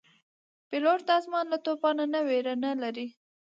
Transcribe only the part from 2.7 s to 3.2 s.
لري.